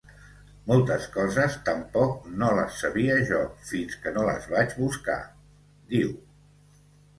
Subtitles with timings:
[0.69, 5.21] Moltes coses tampoc no les sabia jo, fins que no les vaig buscar,
[5.95, 6.19] diu.